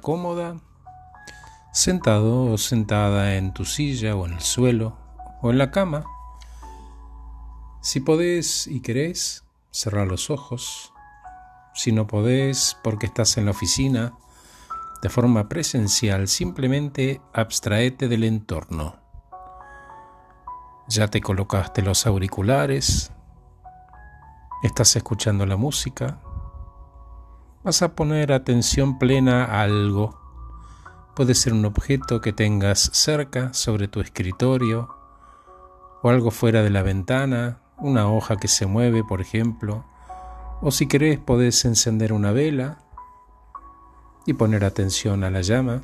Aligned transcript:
cómoda, 0.00 0.56
sentado 1.72 2.44
o 2.44 2.58
sentada 2.58 3.36
en 3.36 3.52
tu 3.52 3.66
silla 3.66 4.16
o 4.16 4.26
en 4.26 4.32
el 4.32 4.40
suelo 4.40 4.96
o 5.42 5.50
en 5.50 5.58
la 5.58 5.70
cama. 5.70 6.04
Si 7.82 8.00
podés 8.00 8.66
y 8.66 8.80
querés, 8.80 9.44
cerrar 9.70 10.06
los 10.06 10.30
ojos. 10.30 10.92
Si 11.74 11.92
no 11.92 12.06
podés 12.06 12.76
porque 12.82 13.06
estás 13.06 13.36
en 13.36 13.44
la 13.44 13.50
oficina, 13.50 14.14
de 15.02 15.10
forma 15.10 15.48
presencial, 15.48 16.26
simplemente 16.26 17.20
abstraete 17.34 18.08
del 18.08 18.24
entorno. 18.24 18.96
Ya 20.88 21.08
te 21.08 21.20
colocaste 21.20 21.82
los 21.82 22.06
auriculares, 22.06 23.12
estás 24.62 24.96
escuchando 24.96 25.44
la 25.44 25.56
música, 25.56 26.20
vas 27.66 27.82
a 27.82 27.96
poner 27.96 28.32
atención 28.32 28.96
plena 28.96 29.44
a 29.44 29.62
algo. 29.62 30.16
Puede 31.16 31.34
ser 31.34 31.52
un 31.52 31.64
objeto 31.64 32.20
que 32.20 32.32
tengas 32.32 32.90
cerca 32.92 33.52
sobre 33.54 33.88
tu 33.88 34.00
escritorio 34.00 34.94
o 36.00 36.08
algo 36.08 36.30
fuera 36.30 36.62
de 36.62 36.70
la 36.70 36.82
ventana, 36.82 37.58
una 37.78 38.08
hoja 38.08 38.36
que 38.36 38.46
se 38.46 38.66
mueve, 38.66 39.02
por 39.02 39.20
ejemplo, 39.20 39.84
o 40.62 40.70
si 40.70 40.86
querés 40.86 41.18
podés 41.18 41.64
encender 41.64 42.12
una 42.12 42.30
vela 42.30 42.84
y 44.26 44.34
poner 44.34 44.64
atención 44.64 45.24
a 45.24 45.30
la 45.30 45.40
llama. 45.40 45.80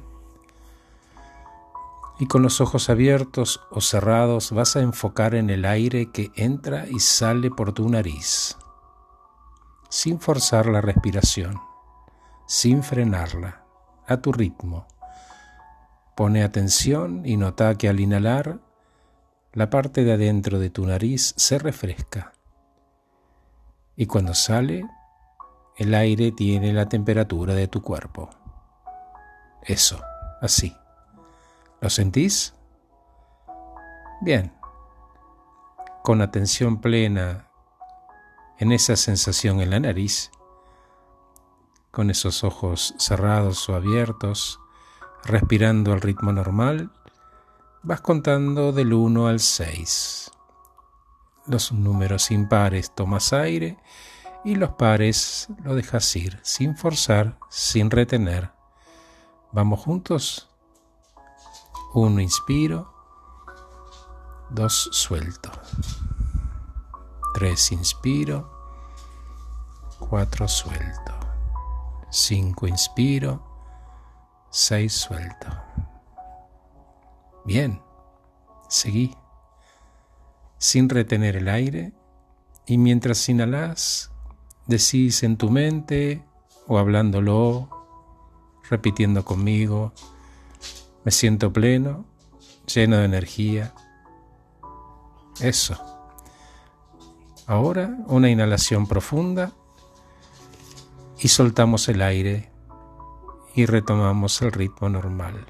Y 2.20 2.28
con 2.28 2.42
los 2.42 2.60
ojos 2.60 2.90
abiertos 2.90 3.60
o 3.72 3.80
cerrados 3.80 4.52
vas 4.52 4.76
a 4.76 4.82
enfocar 4.82 5.34
en 5.34 5.50
el 5.50 5.64
aire 5.64 6.12
que 6.12 6.30
entra 6.36 6.86
y 6.88 7.00
sale 7.00 7.50
por 7.50 7.72
tu 7.72 7.88
nariz, 7.88 8.56
sin 9.88 10.20
forzar 10.20 10.66
la 10.66 10.80
respiración 10.80 11.71
sin 12.46 12.82
frenarla, 12.82 13.64
a 14.06 14.18
tu 14.18 14.32
ritmo. 14.32 14.86
Pone 16.14 16.42
atención 16.42 17.22
y 17.24 17.36
nota 17.36 17.76
que 17.76 17.88
al 17.88 18.00
inhalar, 18.00 18.60
la 19.52 19.70
parte 19.70 20.04
de 20.04 20.12
adentro 20.12 20.58
de 20.58 20.70
tu 20.70 20.86
nariz 20.86 21.34
se 21.36 21.58
refresca. 21.58 22.32
Y 23.96 24.06
cuando 24.06 24.34
sale, 24.34 24.84
el 25.76 25.94
aire 25.94 26.32
tiene 26.32 26.72
la 26.72 26.88
temperatura 26.88 27.54
de 27.54 27.68
tu 27.68 27.82
cuerpo. 27.82 28.30
Eso, 29.62 30.02
así. 30.40 30.76
¿Lo 31.80 31.90
sentís? 31.90 32.54
Bien. 34.20 34.52
Con 36.02 36.20
atención 36.20 36.80
plena 36.80 37.48
en 38.58 38.72
esa 38.72 38.96
sensación 38.96 39.60
en 39.60 39.70
la 39.70 39.80
nariz, 39.80 40.30
con 41.92 42.10
esos 42.10 42.42
ojos 42.42 42.94
cerrados 42.98 43.68
o 43.68 43.74
abiertos, 43.74 44.58
respirando 45.24 45.92
al 45.92 46.00
ritmo 46.00 46.32
normal, 46.32 46.90
vas 47.82 48.00
contando 48.00 48.72
del 48.72 48.94
1 48.94 49.26
al 49.26 49.40
6. 49.40 50.30
Los 51.46 51.70
números 51.70 52.30
impares 52.30 52.94
tomas 52.94 53.34
aire 53.34 53.78
y 54.42 54.54
los 54.54 54.70
pares 54.70 55.48
lo 55.64 55.74
dejas 55.74 56.16
ir, 56.16 56.40
sin 56.42 56.76
forzar, 56.76 57.38
sin 57.50 57.90
retener. 57.90 58.50
Vamos 59.52 59.80
juntos. 59.80 60.48
1 61.92 62.22
inspiro, 62.22 62.90
2 64.48 64.88
suelto, 64.92 65.50
3 67.34 67.72
inspiro, 67.72 68.50
4 69.98 70.48
suelto. 70.48 71.21
5 72.12 72.66
inspiro, 72.66 73.42
6 74.50 74.92
suelto. 74.92 75.46
Bien, 77.46 77.80
seguí, 78.68 79.16
sin 80.58 80.90
retener 80.90 81.36
el 81.36 81.48
aire, 81.48 81.94
y 82.66 82.76
mientras 82.76 83.26
inhalas, 83.30 84.12
decís 84.66 85.22
en 85.22 85.38
tu 85.38 85.48
mente 85.48 86.22
o 86.68 86.76
hablándolo, 86.76 87.70
repitiendo 88.68 89.24
conmigo, 89.24 89.94
me 91.04 91.12
siento 91.12 91.50
pleno, 91.50 92.04
lleno 92.66 92.98
de 92.98 93.06
energía. 93.06 93.72
Eso. 95.40 95.80
Ahora 97.46 97.96
una 98.06 98.28
inhalación 98.28 98.86
profunda 98.86 99.54
y 101.22 101.28
soltamos 101.28 101.88
el 101.88 102.02
aire 102.02 102.50
y 103.54 103.66
retomamos 103.66 104.42
el 104.42 104.50
ritmo 104.50 104.88
normal. 104.88 105.46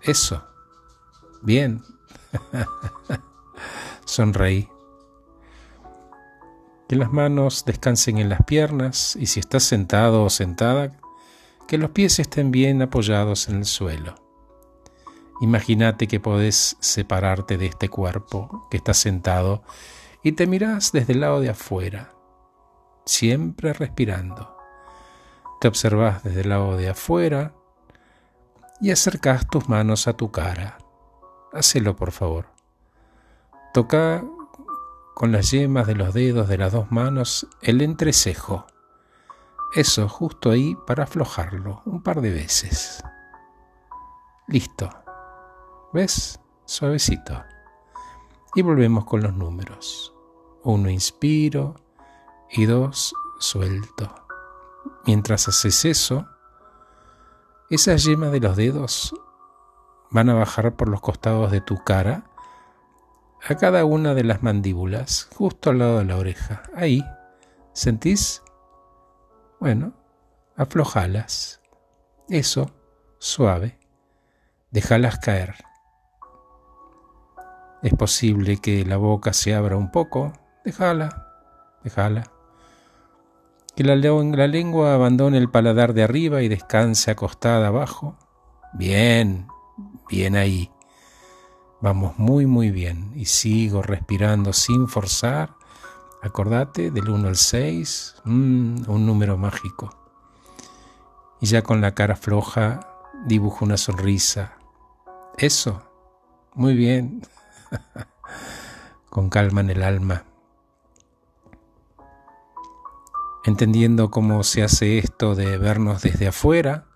Eso. 0.00 0.42
Bien. 1.42 1.82
Sonreí. 4.06 4.68
Que 6.88 6.96
las 6.96 7.12
manos 7.12 7.64
descansen 7.66 8.18
en 8.18 8.30
las 8.30 8.42
piernas 8.44 9.14
y 9.16 9.26
si 9.26 9.40
estás 9.40 9.64
sentado 9.64 10.24
o 10.24 10.30
sentada, 10.30 10.98
que 11.68 11.76
los 11.76 11.90
pies 11.90 12.18
estén 12.18 12.50
bien 12.50 12.80
apoyados 12.80 13.50
en 13.50 13.56
el 13.56 13.64
suelo. 13.66 14.14
Imagínate 15.42 16.08
que 16.08 16.20
podés 16.20 16.76
separarte 16.80 17.58
de 17.58 17.66
este 17.66 17.90
cuerpo 17.90 18.66
que 18.70 18.78
está 18.78 18.94
sentado 18.94 19.62
y 20.22 20.32
te 20.32 20.46
mirás 20.46 20.90
desde 20.92 21.12
el 21.12 21.20
lado 21.20 21.40
de 21.40 21.50
afuera, 21.50 22.14
siempre 23.04 23.74
respirando. 23.74 24.61
Te 25.62 25.68
observas 25.68 26.24
desde 26.24 26.40
el 26.40 26.48
lado 26.48 26.76
de 26.76 26.88
afuera 26.88 27.54
y 28.80 28.90
acercas 28.90 29.46
tus 29.46 29.68
manos 29.68 30.08
a 30.08 30.14
tu 30.14 30.32
cara. 30.32 30.76
Hacelo, 31.52 31.94
por 31.94 32.10
favor. 32.10 32.46
Toca 33.72 34.24
con 35.14 35.30
las 35.30 35.52
yemas 35.52 35.86
de 35.86 35.94
los 35.94 36.14
dedos 36.14 36.48
de 36.48 36.58
las 36.58 36.72
dos 36.72 36.90
manos 36.90 37.46
el 37.60 37.80
entrecejo. 37.80 38.66
Eso, 39.76 40.08
justo 40.08 40.50
ahí 40.50 40.76
para 40.84 41.04
aflojarlo 41.04 41.82
un 41.86 42.02
par 42.02 42.22
de 42.22 42.32
veces. 42.32 43.00
Listo. 44.48 44.90
¿Ves? 45.92 46.40
Suavecito. 46.64 47.40
Y 48.56 48.62
volvemos 48.62 49.04
con 49.04 49.22
los 49.22 49.32
números. 49.32 50.12
Uno 50.64 50.90
inspiro 50.90 51.76
y 52.50 52.64
dos 52.64 53.14
suelto. 53.38 54.21
Mientras 55.06 55.48
haces 55.48 55.84
eso, 55.84 56.28
esas 57.70 58.04
yemas 58.04 58.32
de 58.32 58.40
los 58.40 58.56
dedos 58.56 59.14
van 60.10 60.28
a 60.28 60.34
bajar 60.34 60.76
por 60.76 60.88
los 60.88 61.00
costados 61.00 61.50
de 61.50 61.60
tu 61.60 61.82
cara 61.82 62.24
a 63.44 63.56
cada 63.56 63.84
una 63.84 64.14
de 64.14 64.24
las 64.24 64.42
mandíbulas, 64.42 65.28
justo 65.36 65.70
al 65.70 65.78
lado 65.78 65.98
de 65.98 66.04
la 66.04 66.16
oreja. 66.16 66.62
Ahí, 66.76 67.04
¿sentís? 67.72 68.42
Bueno, 69.58 69.94
aflojalas. 70.56 71.60
Eso, 72.28 72.70
suave. 73.18 73.78
Déjalas 74.70 75.18
caer. 75.18 75.54
Es 77.82 77.92
posible 77.94 78.58
que 78.58 78.84
la 78.84 78.96
boca 78.96 79.32
se 79.32 79.54
abra 79.54 79.76
un 79.76 79.90
poco. 79.90 80.32
Déjala, 80.64 81.26
déjala. 81.82 82.31
Que 83.74 83.84
la, 83.84 83.96
lengua 83.96 84.94
abandone 84.94 85.38
el 85.38 85.50
paladar 85.50 85.94
de 85.94 86.02
arriba 86.02 86.42
y 86.42 86.48
descanse 86.48 87.10
acostada 87.10 87.68
abajo. 87.68 88.16
Bien, 88.74 89.46
bien 90.10 90.36
ahí. 90.36 90.70
Vamos 91.80 92.18
muy, 92.18 92.46
muy 92.46 92.70
bien. 92.70 93.12
Y 93.14 93.24
sigo 93.24 93.82
respirando 93.82 94.52
sin 94.52 94.88
forzar. 94.88 95.54
Acordate 96.22 96.90
del 96.90 97.08
1 97.08 97.28
al 97.28 97.36
6, 97.36 98.16
mm, 98.24 98.88
un 98.88 99.06
número 99.06 99.36
mágico. 99.36 99.90
Y 101.40 101.46
ya 101.46 101.62
con 101.62 101.80
la 101.80 101.94
cara 101.94 102.14
floja 102.14 102.80
dibujo 103.26 103.64
una 103.64 103.76
sonrisa. 103.76 104.52
Eso, 105.38 105.82
muy 106.54 106.74
bien. 106.74 107.22
con 109.10 109.30
calma 109.30 109.62
en 109.62 109.70
el 109.70 109.82
alma. 109.82 110.24
Entendiendo 113.44 114.12
cómo 114.12 114.44
se 114.44 114.62
hace 114.62 114.98
esto 114.98 115.34
de 115.34 115.58
vernos 115.58 116.00
desde 116.02 116.28
afuera, 116.28 116.86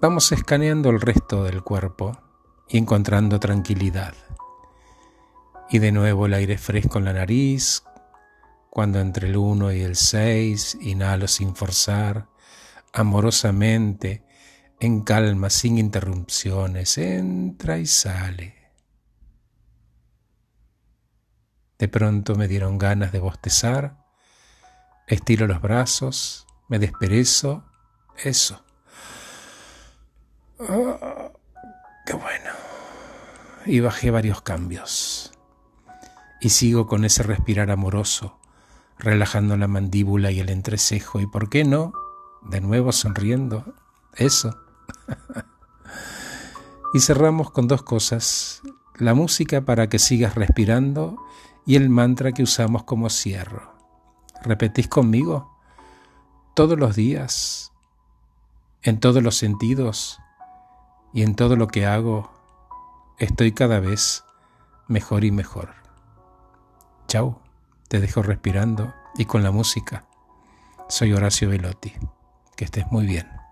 vamos 0.00 0.32
escaneando 0.32 0.88
el 0.88 1.02
resto 1.02 1.44
del 1.44 1.62
cuerpo 1.62 2.18
y 2.66 2.78
encontrando 2.78 3.38
tranquilidad. 3.38 4.14
Y 5.68 5.80
de 5.80 5.92
nuevo 5.92 6.24
el 6.24 6.32
aire 6.32 6.56
fresco 6.56 6.96
en 6.96 7.04
la 7.04 7.12
nariz, 7.12 7.82
cuando 8.70 9.00
entre 9.00 9.28
el 9.28 9.36
1 9.36 9.72
y 9.72 9.82
el 9.82 9.96
6 9.96 10.78
inhalo 10.80 11.28
sin 11.28 11.54
forzar, 11.54 12.26
amorosamente, 12.94 14.24
en 14.80 15.02
calma, 15.02 15.50
sin 15.50 15.76
interrupciones, 15.76 16.96
entra 16.96 17.76
y 17.76 17.86
sale. 17.86 18.54
De 21.78 21.88
pronto 21.88 22.34
me 22.34 22.48
dieron 22.48 22.78
ganas 22.78 23.12
de 23.12 23.18
bostezar 23.18 24.03
Estiro 25.06 25.46
los 25.46 25.60
brazos, 25.60 26.46
me 26.68 26.78
desperezo, 26.78 27.62
eso. 28.16 28.64
Oh, 30.58 31.32
qué 32.06 32.14
bueno. 32.14 32.50
Y 33.66 33.80
bajé 33.80 34.10
varios 34.10 34.40
cambios. 34.40 35.32
Y 36.40 36.50
sigo 36.50 36.86
con 36.86 37.04
ese 37.04 37.22
respirar 37.22 37.70
amoroso, 37.70 38.38
relajando 38.98 39.56
la 39.58 39.68
mandíbula 39.68 40.30
y 40.30 40.40
el 40.40 40.48
entrecejo. 40.48 41.20
¿Y 41.20 41.26
por 41.26 41.50
qué 41.50 41.64
no? 41.64 41.92
De 42.42 42.62
nuevo 42.62 42.92
sonriendo. 42.92 43.74
Eso. 44.14 44.58
y 46.94 47.00
cerramos 47.00 47.50
con 47.50 47.68
dos 47.68 47.82
cosas. 47.82 48.62
La 48.96 49.12
música 49.12 49.66
para 49.66 49.88
que 49.90 49.98
sigas 49.98 50.34
respirando 50.34 51.18
y 51.66 51.76
el 51.76 51.90
mantra 51.90 52.32
que 52.32 52.42
usamos 52.42 52.84
como 52.84 53.10
cierre. 53.10 53.73
¿Repetís 54.44 54.88
conmigo? 54.88 55.50
Todos 56.54 56.78
los 56.78 56.94
días, 56.94 57.72
en 58.82 59.00
todos 59.00 59.22
los 59.22 59.36
sentidos 59.36 60.20
y 61.14 61.22
en 61.22 61.34
todo 61.34 61.56
lo 61.56 61.66
que 61.66 61.86
hago, 61.86 62.30
estoy 63.18 63.52
cada 63.52 63.80
vez 63.80 64.22
mejor 64.86 65.24
y 65.24 65.30
mejor. 65.30 65.74
Chao, 67.08 67.40
te 67.88 68.00
dejo 68.00 68.22
respirando 68.22 68.92
y 69.16 69.24
con 69.24 69.42
la 69.42 69.50
música. 69.50 70.04
Soy 70.88 71.14
Horacio 71.14 71.48
Velotti. 71.48 71.94
Que 72.54 72.66
estés 72.66 72.86
muy 72.92 73.06
bien. 73.06 73.43